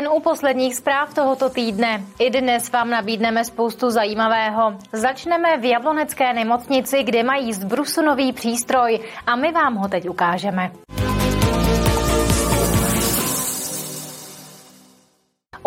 Den 0.00 0.08
u 0.08 0.20
posledních 0.20 0.76
zpráv 0.76 1.14
tohoto 1.14 1.50
týdne. 1.50 2.02
I 2.18 2.30
dnes 2.30 2.72
vám 2.72 2.90
nabídneme 2.90 3.44
spoustu 3.44 3.90
zajímavého. 3.90 4.74
Začneme 4.92 5.58
v 5.58 5.64
Jablonecké 5.64 6.32
nemocnici, 6.34 7.02
kde 7.02 7.22
mají 7.22 7.52
zbrusunový 7.52 8.32
přístroj 8.32 9.00
a 9.26 9.36
my 9.36 9.52
vám 9.52 9.74
ho 9.74 9.88
teď 9.88 10.08
ukážeme. 10.08 10.70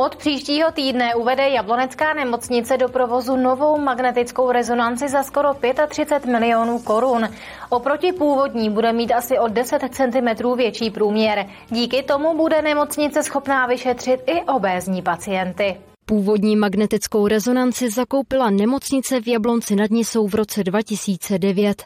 Od 0.06 0.16
příštího 0.16 0.72
týdne 0.72 1.16
uvede 1.16 1.50
Jablonecká 1.50 2.14
nemocnice 2.14 2.78
do 2.78 2.90
provozu 2.90 3.36
novou 3.36 3.80
magnetickou 3.80 4.52
rezonanci 4.52 5.10
za 5.10 5.24
skoro 5.24 5.50
35 5.88 6.32
milionů 6.32 6.80
korun. 6.80 7.30
Oproti 7.70 8.14
původní 8.14 8.70
bude 8.70 8.94
mít 8.94 9.12
asi 9.12 9.40
o 9.40 9.48
10 9.48 9.82
cm 9.92 10.56
větší 10.58 10.92
průměr. 10.92 11.46
Díky 11.70 12.04
tomu 12.04 12.38
bude 12.38 12.62
nemocnice 12.62 13.24
schopná 13.24 13.68
vyšetřit 13.68 14.20
i 14.26 14.42
obézní 14.42 15.02
pacienty. 15.02 15.78
Původní 16.06 16.56
magnetickou 16.56 17.28
rezonanci 17.28 17.90
zakoupila 17.90 18.50
nemocnice 18.50 19.22
v 19.22 19.28
Jablonci 19.28 19.76
nad 19.76 19.92
Nisou 19.92 20.28
v 20.28 20.36
roce 20.36 20.64
2009. 20.64 21.84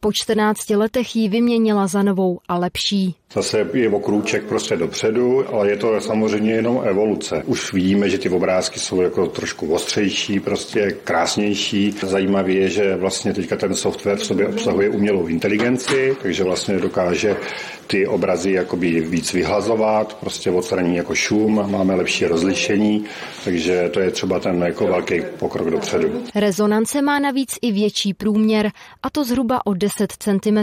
Po 0.00 0.12
14 0.12 0.70
letech 0.70 1.16
ji 1.16 1.28
vyměnila 1.28 1.86
za 1.86 2.02
novou 2.02 2.38
a 2.48 2.58
lepší. 2.58 3.14
Zase 3.32 3.66
je 3.74 3.88
o 3.88 4.00
krůček 4.00 4.44
prostě 4.44 4.76
dopředu, 4.76 5.54
ale 5.54 5.70
je 5.70 5.76
to 5.76 6.00
samozřejmě 6.00 6.52
jenom 6.52 6.82
evoluce. 6.84 7.42
Už 7.46 7.72
vidíme, 7.72 8.08
že 8.08 8.18
ty 8.18 8.28
obrázky 8.28 8.80
jsou 8.80 9.00
jako 9.00 9.26
trošku 9.26 9.72
ostřejší, 9.72 10.40
prostě 10.40 10.96
krásnější. 11.04 11.94
Zajímavé 12.02 12.52
je, 12.52 12.68
že 12.68 12.96
vlastně 12.96 13.34
teďka 13.34 13.56
ten 13.56 13.74
software 13.74 14.18
v 14.18 14.24
sobě 14.24 14.48
obsahuje 14.48 14.88
umělou 14.88 15.26
inteligenci, 15.26 16.16
takže 16.22 16.44
vlastně 16.44 16.78
dokáže 16.78 17.36
ty 17.86 18.06
obrazy 18.06 18.52
jakoby 18.52 19.00
víc 19.00 19.32
vyhlazovat, 19.32 20.14
prostě 20.14 20.50
odstraní 20.50 20.96
jako 20.96 21.14
šum, 21.14 21.70
máme 21.70 21.94
lepší 21.94 22.26
rozlišení, 22.26 23.04
takže 23.44 23.88
to 23.88 24.00
je 24.00 24.10
třeba 24.10 24.40
ten 24.40 24.62
jako 24.62 24.86
velký 24.86 25.22
pokrok 25.38 25.70
dopředu. 25.70 26.22
Rezonance 26.34 27.02
má 27.02 27.18
navíc 27.18 27.54
i 27.62 27.72
větší 27.72 28.14
průměr, 28.14 28.70
a 29.02 29.10
to 29.10 29.24
zhruba 29.24 29.66
o 29.66 29.74
10 29.74 30.12
cm. 30.18 30.58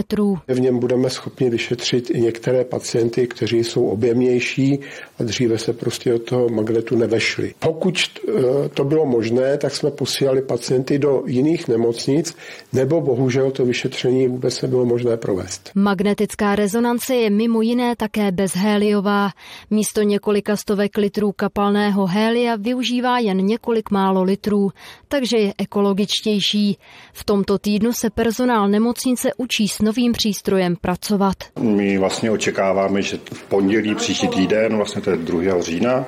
V 0.48 0.60
něm 0.60 0.78
budeme 0.78 1.10
schopni 1.10 1.50
vyšetřit 1.50 2.10
i 2.10 2.20
některé 2.20 2.55
pacienty, 2.64 3.26
kteří 3.26 3.64
jsou 3.64 3.86
objemnější 3.86 4.80
a 5.18 5.22
dříve 5.22 5.58
se 5.58 5.72
prostě 5.72 6.14
od 6.14 6.22
toho 6.22 6.48
magnetu 6.48 6.96
nevešli. 6.96 7.54
Pokud 7.58 7.94
eh, 8.28 8.32
to 8.68 8.84
bylo 8.84 9.06
možné, 9.06 9.58
tak 9.58 9.74
jsme 9.74 9.90
posílali 9.90 10.42
pacienty 10.42 10.98
do 10.98 11.22
jiných 11.26 11.68
nemocnic, 11.68 12.36
nebo 12.72 13.00
bohužel 13.00 13.50
to 13.50 13.64
vyšetření 13.64 14.28
vůbec 14.28 14.62
nebylo 14.62 14.84
možné 14.84 15.16
provést. 15.16 15.70
Magnetická 15.74 16.56
rezonance 16.56 17.14
je 17.14 17.30
mimo 17.30 17.62
jiné 17.62 17.96
také 17.96 18.32
bezhéliová. 18.32 19.30
Místo 19.70 20.02
několika 20.02 20.56
stovek 20.56 20.96
litrů 20.96 21.32
kapalného 21.32 22.06
hélia 22.06 22.56
využívá 22.56 23.18
jen 23.18 23.36
několik 23.36 23.90
málo 23.90 24.22
litrů, 24.22 24.70
takže 25.08 25.36
je 25.36 25.54
ekologičtější. 25.58 26.78
V 27.12 27.24
tomto 27.24 27.58
týdnu 27.58 27.92
se 27.92 28.10
personál 28.10 28.68
nemocnice 28.68 29.30
učí 29.36 29.68
s 29.68 29.80
novým 29.80 30.12
přístrojem 30.12 30.76
pracovat. 30.80 31.36
My 31.60 31.98
vlastně 31.98 32.30
očekáváme, 32.46 33.02
že 33.02 33.18
v 33.32 33.42
pondělí 33.42 33.94
příští 33.94 34.28
týden, 34.28 34.76
vlastně 34.76 35.02
to 35.02 35.10
je 35.10 35.16
2. 35.16 35.62
října, 35.62 36.06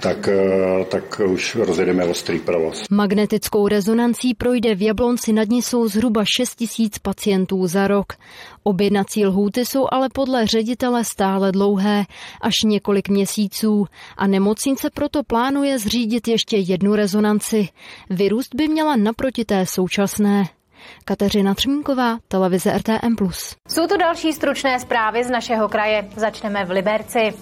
tak, 0.00 0.28
eh, 0.28 0.84
tak 0.84 1.20
už 1.26 1.56
rozjedeme 1.56 2.04
ostrý 2.04 2.38
provoz. 2.38 2.84
Magnetickou 2.90 3.68
rezonancí 3.68 4.34
projde 4.34 4.74
v 4.74 4.82
Jablonci 4.82 5.32
nad 5.32 5.48
Nisou 5.48 5.88
zhruba 5.88 6.24
6 6.36 6.54
tisíc 6.54 6.98
pacientů 6.98 7.66
za 7.66 7.88
rok. 7.88 8.12
Objednací 8.62 9.26
lhůty 9.26 9.66
jsou 9.66 9.86
ale 9.92 10.08
podle 10.12 10.46
ředitele 10.46 11.04
stále 11.04 11.52
dlouhé, 11.52 12.04
až 12.40 12.62
několik 12.64 13.08
měsíců 13.08 13.86
a 14.16 14.26
nemocnice 14.26 14.90
proto 14.90 15.22
plánuje 15.22 15.78
zřídit 15.78 16.28
ještě 16.28 16.56
jednu 16.56 16.94
rezonanci. 16.94 17.68
Vyrůst 18.10 18.54
by 18.54 18.68
měla 18.68 18.96
naproti 18.96 19.44
té 19.44 19.66
současné. 19.66 20.57
Kateřina 21.04 21.54
Třmínková, 21.54 22.18
televize 22.28 22.78
RTM+. 22.78 23.16
Jsou 23.68 23.86
to 23.86 23.96
další 23.96 24.32
stručné 24.32 24.80
zprávy 24.80 25.24
z 25.24 25.30
našeho 25.30 25.68
kraje. 25.68 26.08
Začneme 26.16 26.64
v 26.64 26.70
Liberci. 26.70 27.34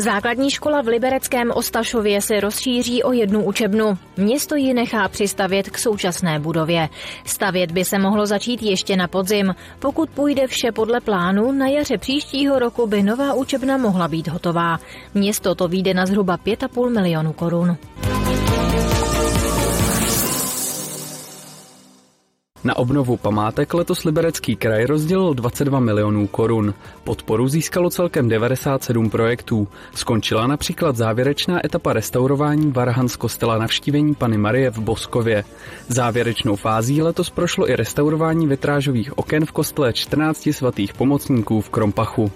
Základní 0.00 0.50
škola 0.50 0.82
v 0.82 0.86
Libereckém 0.86 1.50
Ostašově 1.50 2.22
se 2.22 2.40
rozšíří 2.40 3.02
o 3.02 3.12
jednu 3.12 3.44
učebnu. 3.44 3.98
Město 4.16 4.56
ji 4.56 4.74
nechá 4.74 5.08
přistavět 5.08 5.70
k 5.70 5.78
současné 5.78 6.38
budově. 6.38 6.88
Stavět 7.24 7.72
by 7.72 7.84
se 7.84 7.98
mohlo 7.98 8.26
začít 8.26 8.62
ještě 8.62 8.96
na 8.96 9.08
podzim. 9.08 9.54
Pokud 9.78 10.10
půjde 10.10 10.46
vše 10.46 10.72
podle 10.72 11.00
plánu, 11.00 11.52
na 11.52 11.66
jaře 11.66 11.98
příštího 11.98 12.58
roku 12.58 12.86
by 12.86 13.02
nová 13.02 13.34
učebna 13.34 13.76
mohla 13.76 14.08
být 14.08 14.28
hotová. 14.28 14.78
Město 15.14 15.54
to 15.54 15.68
vyjde 15.68 15.94
na 15.94 16.06
zhruba 16.06 16.36
5,5 16.36 16.94
milionu 16.94 17.32
korun. 17.32 17.76
Na 22.64 22.76
obnovu 22.76 23.16
památek 23.16 23.74
letos 23.74 24.04
Liberecký 24.04 24.56
kraj 24.56 24.86
rozdělil 24.86 25.34
22 25.34 25.80
milionů 25.80 26.26
korun. 26.26 26.74
Podporu 27.04 27.48
získalo 27.48 27.90
celkem 27.90 28.28
97 28.28 29.10
projektů. 29.10 29.68
Skončila 29.94 30.46
například 30.46 30.96
závěrečná 30.96 31.66
etapa 31.66 31.92
restaurování 31.92 32.72
varhan 32.72 33.08
z 33.08 33.16
kostela 33.16 33.58
navštívení 33.58 34.14
Pany 34.14 34.38
Marie 34.38 34.70
v 34.70 34.78
Boskově. 34.78 35.44
Závěrečnou 35.88 36.56
fází 36.56 37.02
letos 37.02 37.30
prošlo 37.30 37.70
i 37.70 37.76
restaurování 37.76 38.46
vitrážových 38.46 39.18
oken 39.18 39.46
v 39.46 39.52
kostele 39.52 39.92
14 39.92 40.48
svatých 40.52 40.94
pomocníků 40.94 41.60
v 41.60 41.70
Krompachu. 41.70 42.32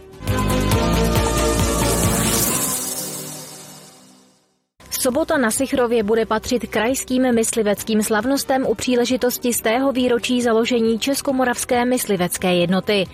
Sobota 5.02 5.38
na 5.38 5.50
Sichrově 5.50 6.02
bude 6.02 6.26
patřit 6.26 6.70
krajským 6.70 7.34
mysliveckým 7.34 8.02
slavnostem 8.02 8.66
u 8.66 8.74
příležitosti 8.74 9.52
z 9.52 9.60
tého 9.60 9.92
výročí 9.92 10.42
založení 10.42 10.98
Českomoravské 10.98 11.84
myslivecké 11.84 12.54
jednoty. 12.54 13.06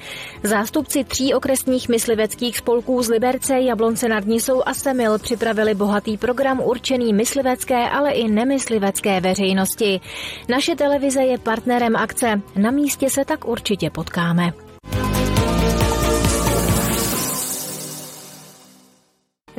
Zástupci 0.42 1.04
tří 1.04 1.34
okresních 1.34 1.88
mysliveckých 1.88 2.58
spolků 2.58 3.02
z 3.02 3.08
Liberce, 3.08 3.60
Jablonce 3.60 4.08
nad 4.08 4.24
Nisou 4.24 4.62
a 4.66 4.74
Semil 4.74 5.18
připravili 5.18 5.74
bohatý 5.74 6.16
program 6.16 6.60
určený 6.60 7.12
myslivecké, 7.12 7.90
ale 7.90 8.12
i 8.12 8.28
nemyslivecké 8.28 9.20
veřejnosti. 9.20 10.00
Naše 10.48 10.76
televize 10.76 11.22
je 11.22 11.38
partnerem 11.38 11.96
akce. 11.96 12.40
Na 12.56 12.70
místě 12.70 13.10
se 13.10 13.24
tak 13.24 13.48
určitě 13.48 13.90
potkáme. 13.90 14.67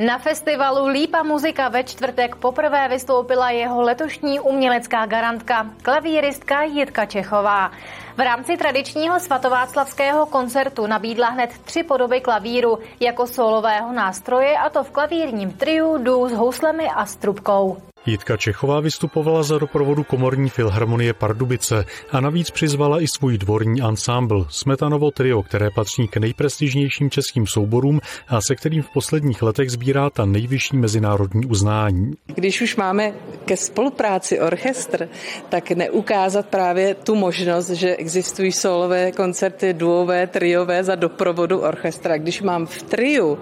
Na 0.00 0.18
festivalu 0.18 0.86
Lípa 0.86 1.22
muzika 1.22 1.68
ve 1.68 1.84
čtvrtek 1.84 2.36
poprvé 2.36 2.88
vystoupila 2.88 3.50
jeho 3.50 3.82
letošní 3.82 4.40
umělecká 4.40 5.06
garantka, 5.06 5.66
klavíristka 5.82 6.62
Jitka 6.62 7.06
Čechová. 7.06 7.72
V 8.16 8.20
rámci 8.20 8.56
tradičního 8.56 9.20
svatováclavského 9.20 10.26
koncertu 10.26 10.86
nabídla 10.86 11.28
hned 11.28 11.50
tři 11.64 11.82
podoby 11.82 12.20
klavíru 12.20 12.78
jako 13.00 13.26
solového 13.26 13.92
nástroje 13.92 14.58
a 14.58 14.70
to 14.70 14.84
v 14.84 14.90
klavírním 14.90 15.52
triu, 15.52 15.98
dů 15.98 16.28
s 16.28 16.32
houslemi 16.32 16.88
a 16.88 17.06
strubkou. 17.06 17.89
Jitka 18.06 18.36
Čechová 18.36 18.80
vystupovala 18.80 19.42
za 19.42 19.58
doprovodu 19.58 20.04
komorní 20.04 20.48
filharmonie 20.48 21.12
Pardubice 21.12 21.84
a 22.10 22.20
navíc 22.20 22.50
přizvala 22.50 23.00
i 23.00 23.06
svůj 23.08 23.38
dvorní 23.38 23.80
ansámbl 23.80 24.46
Smetanovo 24.50 25.10
trio, 25.10 25.42
které 25.42 25.70
patří 25.70 26.08
k 26.08 26.16
nejprestižnějším 26.16 27.10
českým 27.10 27.46
souborům 27.46 28.00
a 28.28 28.40
se 28.40 28.56
kterým 28.56 28.82
v 28.82 28.90
posledních 28.90 29.42
letech 29.42 29.70
sbírá 29.70 30.10
ta 30.10 30.24
nejvyšší 30.24 30.76
mezinárodní 30.76 31.46
uznání. 31.46 32.12
Když 32.26 32.60
už 32.60 32.76
máme 32.76 33.12
ke 33.44 33.56
spolupráci 33.56 34.40
orchestr, 34.40 35.08
tak 35.48 35.70
neukázat 35.70 36.46
právě 36.46 36.94
tu 36.94 37.14
možnost, 37.14 37.70
že 37.70 37.96
existují 37.96 38.52
solové 38.52 39.12
koncerty, 39.12 39.72
duové, 39.72 40.26
triové 40.26 40.84
za 40.84 40.94
doprovodu 40.94 41.58
orchestra. 41.58 42.18
Když 42.18 42.42
mám 42.42 42.66
v 42.66 42.82
triu 42.82 43.38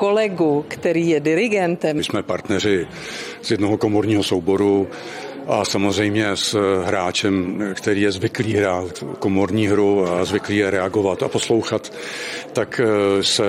kolegu, 0.00 0.64
který 0.68 1.08
je 1.08 1.20
dirigentem. 1.20 1.96
My 1.96 2.04
jsme 2.04 2.22
partneři 2.22 2.86
z 3.42 3.50
jednoho 3.50 3.76
komorního 3.76 4.22
souboru 4.22 4.88
a 5.46 5.64
samozřejmě 5.64 6.36
s 6.36 6.56
hráčem, 6.84 7.60
který 7.74 8.00
je 8.02 8.12
zvyklý 8.12 8.54
hrát 8.54 9.04
komorní 9.18 9.68
hru 9.68 10.08
a 10.08 10.24
zvyklý 10.24 10.56
je 10.56 10.70
reagovat 10.70 11.22
a 11.22 11.28
poslouchat, 11.28 11.92
tak 12.52 12.80
eh, 12.80 13.22
se 13.22 13.44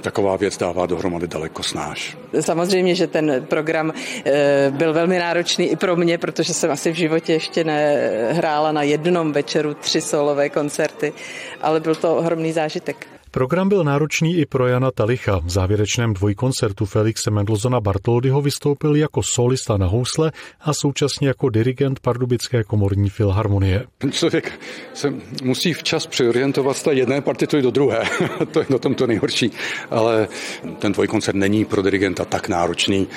taková 0.00 0.36
věc 0.36 0.56
dává 0.56 0.86
dohromady 0.86 1.26
daleko 1.26 1.62
snáš. 1.62 2.16
Samozřejmě, 2.40 2.94
že 2.94 3.06
ten 3.06 3.46
program 3.48 3.92
eh, 3.92 4.70
byl 4.70 4.92
velmi 4.92 5.18
náročný 5.18 5.66
i 5.66 5.76
pro 5.76 5.96
mě, 5.96 6.18
protože 6.18 6.54
jsem 6.54 6.70
asi 6.70 6.92
v 6.92 6.94
životě 6.94 7.32
ještě 7.32 7.64
nehrála 7.64 8.72
na 8.72 8.82
jednom 8.82 9.32
večeru 9.32 9.74
tři 9.74 10.00
solové 10.00 10.48
koncerty, 10.48 11.12
ale 11.60 11.80
byl 11.80 11.94
to 11.94 12.16
ohromný 12.16 12.52
zážitek. 12.52 13.17
Program 13.30 13.68
byl 13.68 13.84
náročný 13.84 14.36
i 14.36 14.46
pro 14.46 14.66
Jana 14.66 14.90
Talicha. 14.90 15.38
V 15.38 15.50
závěrečném 15.50 16.14
dvojkoncertu 16.14 16.86
Felixe 16.86 17.30
Mendelsona 17.30 17.80
Bartoldyho 17.80 18.42
vystoupil 18.42 18.96
jako 18.96 19.22
solista 19.22 19.76
na 19.76 19.86
housle 19.86 20.32
a 20.60 20.74
současně 20.74 21.28
jako 21.28 21.48
dirigent 21.48 22.00
Pardubické 22.00 22.64
komorní 22.64 23.10
filharmonie. 23.10 23.84
Člověk 24.10 24.60
se 24.94 25.14
musí 25.42 25.72
včas 25.72 26.06
přiorientovat 26.06 26.76
z 26.76 26.82
té 26.82 26.92
jedné 26.92 27.20
partitury 27.20 27.62
do 27.62 27.70
druhé. 27.70 28.02
to 28.52 28.60
je 28.60 28.66
na 28.70 28.78
tom 28.78 28.94
to 28.94 29.06
nejhorší. 29.06 29.50
Ale 29.90 30.28
ten 30.78 30.92
dvojkoncert 30.92 31.36
není 31.36 31.64
pro 31.64 31.82
dirigenta 31.82 32.24
tak 32.24 32.48
náročný. 32.48 33.08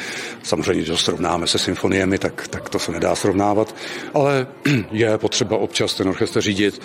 Samozřejmě, 0.43 0.91
ho 0.91 0.97
srovnáme 0.97 1.47
se 1.47 1.59
symfoniemi, 1.59 2.17
tak, 2.17 2.47
tak 2.47 2.69
to 2.69 2.79
se 2.79 2.91
nedá 2.91 3.15
srovnávat. 3.15 3.75
Ale 4.13 4.47
je 4.91 5.17
potřeba 5.17 5.57
občas 5.57 5.93
ten 5.93 6.09
orchestr 6.09 6.41
řídit 6.41 6.81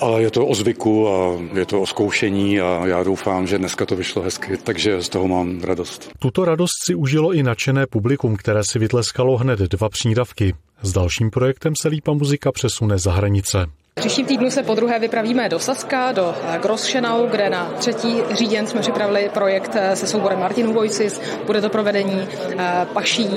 ale 0.00 0.22
je 0.22 0.30
to 0.30 0.46
o 0.46 0.54
zvyku 0.54 1.08
a 1.08 1.38
je 1.54 1.66
to 1.66 1.82
o 1.82 1.86
zkoušení 1.86 2.60
a 2.60 2.86
já 2.86 3.02
doufám, 3.02 3.46
že 3.46 3.58
dneska 3.58 3.86
to 3.86 3.96
vyšlo 3.96 4.22
hezky, 4.22 4.56
takže 4.56 5.02
z 5.02 5.08
toho 5.08 5.28
mám 5.28 5.60
radost. 5.60 6.10
Tuto 6.18 6.44
radost 6.44 6.72
si 6.86 6.94
užilo 6.94 7.32
i 7.32 7.42
nadšené 7.42 7.86
publikum, 7.86 8.36
které 8.36 8.64
si 8.64 8.78
vytleskalo 8.78 9.36
hned 9.36 9.58
dva 9.58 9.88
přídavky. 9.88 10.54
S 10.82 10.92
dalším 10.92 11.30
projektem 11.30 11.72
se 11.76 11.88
Lípa 11.88 12.12
muzika 12.12 12.52
přesune 12.52 12.98
za 12.98 13.12
hranice. 13.12 13.66
Příštím 14.00 14.26
týdnu 14.26 14.50
se 14.50 14.62
po 14.62 14.74
druhé 14.74 14.98
vypravíme 14.98 15.48
do 15.48 15.58
Saska, 15.58 16.12
do 16.12 16.34
eh, 16.42 16.58
Grosschenau, 16.58 17.26
kde 17.26 17.50
na 17.50 17.70
třetí 17.78 18.22
říjen 18.30 18.66
jsme 18.66 18.80
připravili 18.80 19.30
projekt 19.34 19.70
eh, 19.74 19.96
se 19.96 20.06
souborem 20.06 20.40
Martin 20.40 20.72
Voices. 20.72 21.20
Bude 21.46 21.60
to 21.60 21.68
provedení 21.68 22.28
eh, 22.58 22.86
paší 22.92 23.30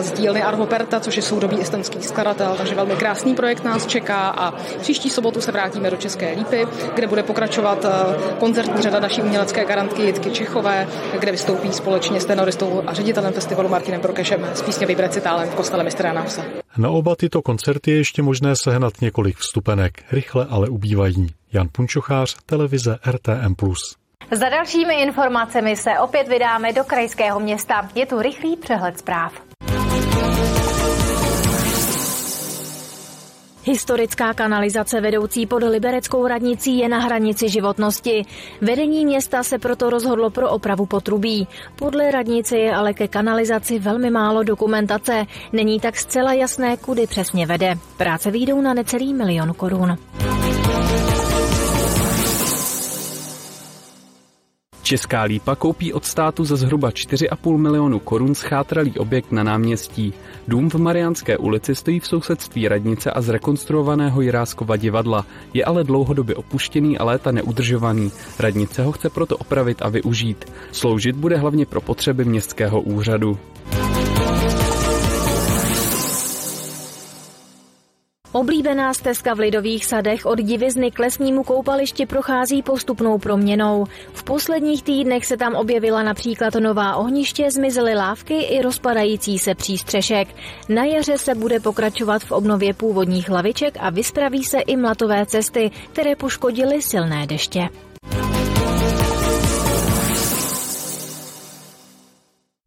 z 0.00 0.12
dílny 0.12 0.42
Arvo 0.42 0.66
Perta, 0.66 1.00
což 1.00 1.16
je 1.16 1.22
soudobý 1.22 1.60
estonský 1.60 2.02
skladatel, 2.02 2.54
takže 2.56 2.74
velmi 2.74 2.96
krásný 2.96 3.34
projekt 3.34 3.64
nás 3.64 3.86
čeká 3.86 4.28
a 4.28 4.50
příští 4.80 5.10
sobotu 5.10 5.40
se 5.40 5.52
vrátíme 5.52 5.90
do 5.90 5.96
České 5.96 6.32
Lípy, 6.32 6.66
kde 6.94 7.06
bude 7.06 7.22
pokračovat 7.22 7.86
koncertní 8.38 8.82
řada 8.82 9.00
naší 9.00 9.22
umělecké 9.22 9.64
garantky 9.64 10.02
Jitky 10.02 10.30
Čechové, 10.30 10.88
kde 11.20 11.32
vystoupí 11.32 11.72
společně 11.72 12.20
s 12.20 12.24
tenoristou 12.24 12.82
a 12.86 12.92
ředitelem 12.92 13.32
festivalu 13.32 13.68
Martinem 13.68 14.00
Prokešem 14.00 14.50
s 14.54 14.62
písňovým 14.62 14.98
recitálem 14.98 15.48
v 15.48 15.54
kostele 15.54 15.84
mistra 15.84 16.12
Návsa. 16.12 16.65
Na 16.78 16.90
oba 16.90 17.16
tyto 17.16 17.42
koncerty 17.42 17.90
je 17.90 17.96
ještě 17.96 18.22
možné 18.22 18.56
sehnat 18.56 19.00
několik 19.00 19.36
vstupenek, 19.36 20.04
rychle 20.12 20.46
ale 20.50 20.68
ubývají. 20.68 21.26
Jan 21.52 21.68
Punčochář, 21.72 22.36
televize 22.46 22.98
RTM+. 23.10 23.54
Za 24.30 24.48
dalšími 24.48 24.94
informacemi 24.94 25.76
se 25.76 25.90
opět 26.02 26.28
vydáme 26.28 26.72
do 26.72 26.84
krajského 26.84 27.40
města. 27.40 27.88
Je 27.94 28.06
tu 28.06 28.22
rychlý 28.22 28.56
přehled 28.56 28.98
zpráv. 28.98 29.45
Historická 33.68 34.34
kanalizace 34.34 35.00
vedoucí 35.00 35.46
pod 35.46 35.62
Libereckou 35.62 36.26
radnicí 36.26 36.78
je 36.78 36.88
na 36.88 36.98
hranici 36.98 37.48
životnosti. 37.48 38.24
Vedení 38.60 39.06
města 39.06 39.42
se 39.42 39.58
proto 39.58 39.90
rozhodlo 39.90 40.30
pro 40.30 40.50
opravu 40.50 40.86
potrubí. 40.86 41.48
Podle 41.76 42.10
radnice 42.10 42.58
je 42.58 42.74
ale 42.74 42.94
ke 42.94 43.08
kanalizaci 43.08 43.78
velmi 43.78 44.10
málo 44.10 44.42
dokumentace. 44.42 45.26
Není 45.52 45.80
tak 45.80 45.96
zcela 45.96 46.32
jasné, 46.32 46.76
kudy 46.76 47.06
přesně 47.06 47.46
vede. 47.46 47.74
Práce 47.96 48.30
výjdou 48.30 48.60
na 48.60 48.74
necelý 48.74 49.14
milion 49.14 49.54
korun. 49.54 49.98
Česká 54.86 55.22
lípa 55.22 55.54
koupí 55.54 55.92
od 55.92 56.04
státu 56.04 56.44
za 56.44 56.56
zhruba 56.56 56.90
4,5 56.90 57.56
milionu 57.56 57.98
korun 57.98 58.34
schátralý 58.34 58.98
objekt 58.98 59.32
na 59.32 59.42
náměstí. 59.42 60.14
Dům 60.48 60.70
v 60.70 60.74
Mariánské 60.74 61.38
ulici 61.38 61.74
stojí 61.74 62.00
v 62.00 62.06
sousedství 62.06 62.68
radnice 62.68 63.10
a 63.10 63.20
zrekonstruovaného 63.20 64.20
Jiráskova 64.20 64.76
divadla. 64.76 65.26
Je 65.54 65.64
ale 65.64 65.84
dlouhodobě 65.84 66.34
opuštěný 66.34 66.98
a 66.98 67.04
léta 67.04 67.32
neudržovaný. 67.32 68.12
Radnice 68.38 68.82
ho 68.82 68.92
chce 68.92 69.10
proto 69.10 69.36
opravit 69.36 69.82
a 69.82 69.88
využít. 69.88 70.44
Sloužit 70.72 71.16
bude 71.16 71.36
hlavně 71.36 71.66
pro 71.66 71.80
potřeby 71.80 72.24
městského 72.24 72.80
úřadu. 72.80 73.38
Oblíbená 78.36 78.94
stezka 78.94 79.34
v 79.34 79.38
Lidových 79.38 79.86
sadech 79.86 80.26
od 80.26 80.38
divizny 80.38 80.90
k 80.90 80.98
lesnímu 80.98 81.44
koupališti 81.44 82.06
prochází 82.06 82.62
postupnou 82.62 83.18
proměnou. 83.18 83.84
V 84.12 84.24
posledních 84.24 84.82
týdnech 84.82 85.26
se 85.26 85.36
tam 85.36 85.54
objevila 85.54 86.02
například 86.02 86.54
nová 86.54 86.96
ohniště, 86.96 87.50
zmizely 87.50 87.94
lávky 87.94 88.34
i 88.34 88.62
rozpadající 88.62 89.38
se 89.38 89.54
přístřešek. 89.54 90.28
Na 90.68 90.84
jaře 90.84 91.18
se 91.18 91.34
bude 91.34 91.60
pokračovat 91.60 92.22
v 92.22 92.32
obnově 92.32 92.74
původních 92.74 93.30
laviček 93.30 93.76
a 93.80 93.90
vyspraví 93.90 94.44
se 94.44 94.60
i 94.60 94.76
mlatové 94.76 95.26
cesty, 95.26 95.70
které 95.92 96.16
poškodily 96.16 96.82
silné 96.82 97.26
deště. 97.26 97.68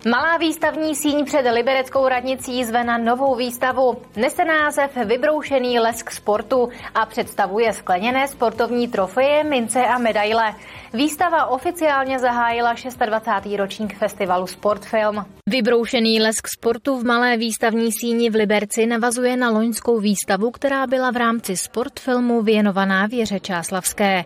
Malá 0.08 0.38
výstavní 0.38 0.96
síň 0.96 1.26
před 1.26 1.52
Libereckou 1.52 2.08
radnicí 2.08 2.66
zve 2.66 2.84
na 2.84 2.98
novou 2.98 3.36
výstavu. 3.36 4.02
Nese 4.16 4.46
název 4.46 4.96
Vybroušený 5.06 5.80
lesk 5.80 6.12
sportu 6.12 6.70
a 6.96 7.06
představuje 7.06 7.74
skleněné 7.74 8.28
sportovní 8.28 8.88
trofeje, 8.88 9.44
mince 9.44 9.86
a 9.86 9.98
medaile. 9.98 10.56
Výstava 10.94 11.46
oficiálně 11.46 12.20
zahájila 12.20 12.74
26. 13.06 13.58
ročník 13.58 13.98
festivalu 13.98 14.48
Sportfilm. 14.48 15.26
Vybroušený 15.50 16.22
lesk 16.22 16.48
sportu 16.48 17.00
v 17.00 17.04
malé 17.04 17.38
výstavní 17.38 17.92
síni 17.92 18.30
v 18.30 18.36
Liberci 18.36 18.86
navazuje 18.86 19.38
na 19.38 19.50
loňskou 19.50 20.00
výstavu, 20.00 20.52
která 20.52 20.88
byla 20.88 21.12
v 21.12 21.18
rámci 21.18 21.58
sportfilmu 21.58 22.42
věnovaná 22.42 23.08
Věře 23.08 23.40
Čáslavské. 23.40 24.24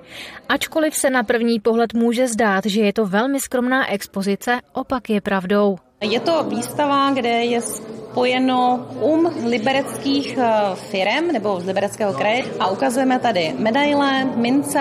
Ačkoliv 0.49 0.95
se 0.95 1.09
na 1.09 1.23
první 1.23 1.59
pohled 1.59 1.93
může 1.93 2.27
zdát, 2.27 2.65
že 2.65 2.81
je 2.81 2.93
to 2.93 3.05
velmi 3.05 3.39
skromná 3.39 3.91
expozice, 3.91 4.59
opak 4.73 5.09
je 5.09 5.21
pravdou. 5.21 5.72
Je 6.03 6.19
to 6.19 6.44
výstava, 6.44 7.11
kde 7.11 7.29
je 7.29 7.61
spojeno 8.13 8.86
um 9.01 9.25
libereckých 9.50 10.38
eh, 10.38 10.75
firem 10.75 11.33
nebo 11.33 11.60
z 11.60 11.65
libereckého 11.65 12.13
kraje 12.13 12.45
a 12.60 12.69
ukazujeme 12.69 13.19
tady 13.19 13.54
medaile, 13.57 14.25
mince 14.36 14.80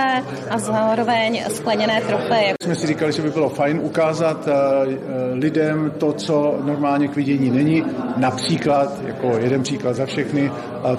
a 0.50 0.58
zároveň 0.58 1.44
skleněné 1.48 2.00
trofeje. 2.00 2.54
Jsme 2.62 2.74
si 2.74 2.86
říkali, 2.86 3.12
že 3.12 3.22
by 3.22 3.30
bylo 3.30 3.48
fajn 3.48 3.80
ukázat 3.82 4.48
eh, 4.48 4.52
eh, 4.52 5.34
lidem 5.34 5.92
to, 5.98 6.12
co 6.12 6.60
normálně 6.64 7.08
k 7.08 7.16
vidění 7.16 7.50
není. 7.50 7.84
Například, 8.16 9.00
jako 9.06 9.38
jeden 9.38 9.62
příklad 9.62 9.96
za 9.96 10.06
všechny, 10.06 10.52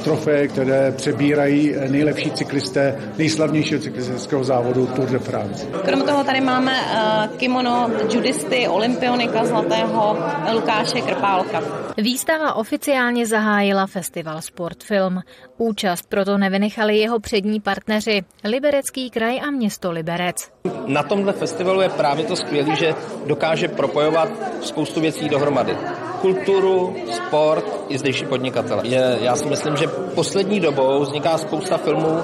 trofeje, 0.03 0.47
které 0.47 0.91
přebírají 0.91 1.75
nejlepší 1.87 2.31
cyklisté 2.31 2.95
nejslavnějšího 3.17 3.81
cyklistického 3.81 4.43
závodu 4.43 4.87
Tour 4.87 5.09
de 5.09 5.19
France. 5.19 5.67
Krom 5.85 6.01
toho 6.01 6.23
tady 6.23 6.41
máme 6.41 6.73
kimono 7.37 7.89
judisty, 8.13 8.67
olympionika 8.67 9.45
zlatého 9.45 10.17
Lukáše 10.53 11.01
Krpálka. 11.01 11.92
Výstava 11.97 12.53
oficiálně 12.53 13.27
zahájila 13.27 13.87
festival 13.87 14.41
Sportfilm. 14.41 15.21
Účast 15.57 16.09
proto 16.09 16.37
nevynechali 16.37 16.97
jeho 16.97 17.19
přední 17.19 17.59
partneři 17.59 18.21
Liberecký 18.43 19.09
kraj 19.09 19.39
a 19.41 19.51
město 19.51 19.91
Liberec. 19.91 20.51
Na 20.87 21.03
tomhle 21.03 21.33
festivalu 21.33 21.81
je 21.81 21.89
právě 21.89 22.25
to 22.25 22.35
skvělé, 22.35 22.75
že 22.75 22.95
dokáže 23.25 23.67
propojovat 23.67 24.29
spoustu 24.61 25.01
věcí 25.01 25.29
dohromady. 25.29 25.77
Kulturu, 26.21 26.95
sport 27.11 27.65
i 27.89 27.97
zdejší 27.97 28.25
podnikatele. 28.25 28.87
Je, 28.87 29.17
já 29.21 29.35
si 29.35 29.45
myslím, 29.45 29.77
že 29.77 29.87
poslední 29.87 30.59
dobou 30.59 31.01
vzniká 31.01 31.37
spousta 31.37 31.77
filmů, 31.77 32.19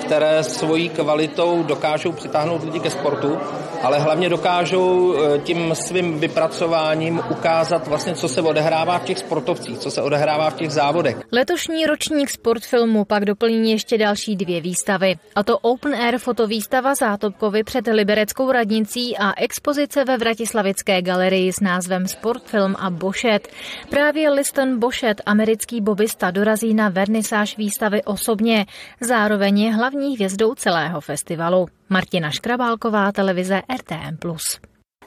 které 0.00 0.44
svojí 0.44 0.88
kvalitou 0.88 1.62
dokážou 1.62 2.12
přitáhnout 2.12 2.64
lidi 2.64 2.80
ke 2.80 2.90
sportu, 2.90 3.38
ale 3.84 3.98
hlavně 3.98 4.28
dokážou 4.28 5.14
eh, 5.14 5.38
tím 5.38 5.74
svým 5.74 6.20
vypracováním 6.20 7.20
ukázat 7.30 7.88
vlastně, 7.88 8.14
co 8.14 8.28
se 8.28 8.42
odehrává 8.42 8.98
v 8.98 9.04
těch 9.04 9.18
sportovcích, 9.18 9.78
co 9.78 9.90
se 9.90 10.02
odehrává 10.02 10.50
v 10.50 10.54
těch 10.54 10.70
závodech. 10.70 11.16
Letošní 11.32 11.86
ročník 11.86 12.30
sportfilmu 12.30 13.04
pak 13.04 13.24
doplní 13.24 13.70
ještě 13.70 13.98
další 13.98 14.36
dvě 14.36 14.60
výstavy. 14.60 15.14
A 15.34 15.42
to 15.42 15.58
Open 15.58 15.94
Air 15.94 16.18
fotovýstava 16.18 16.94
Zátopkovy 16.94 17.64
před 17.64 17.86
Libereckou 17.86 18.52
radnicí 18.52 19.16
a 19.16 19.32
expozice 19.42 20.04
ve 20.04 20.16
Vratislavické 20.16 21.02
galerii 21.02 21.52
s 21.52 21.60
názvem 21.60 22.08
Sportfilm 22.08 22.76
a 22.78 22.90
Bošet. 22.90 23.48
Právě 23.90 24.30
Liston 24.30 24.78
Bošet, 24.78 25.22
americký 25.26 25.80
bobista, 25.80 26.30
dorazí 26.30 26.74
na 26.74 26.88
vernisáž 26.88 27.56
výstavy 27.56 28.04
osobně. 28.04 28.66
Zároveň 29.00 29.58
je 29.58 29.72
hlavní 29.74 29.94
hlavní 29.94 30.16
hvězdou 30.16 30.54
celého 30.54 31.00
festivalu. 31.00 31.66
Martina 31.88 32.30
Škrabálková, 32.30 33.12
televize 33.12 33.62
RTM+. 33.76 34.16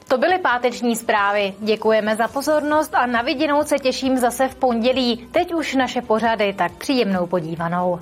To 0.08 0.18
byly 0.18 0.38
páteční 0.38 0.96
zprávy. 0.96 1.54
Děkujeme 1.58 2.16
za 2.16 2.28
pozornost 2.28 2.94
a 2.94 3.06
na 3.06 3.22
viděnou 3.22 3.64
se 3.64 3.78
těším 3.78 4.18
zase 4.18 4.48
v 4.48 4.54
pondělí. 4.54 5.28
Teď 5.32 5.54
už 5.54 5.74
naše 5.74 6.02
pořady, 6.02 6.52
tak 6.52 6.72
příjemnou 6.72 7.26
podívanou. 7.26 7.98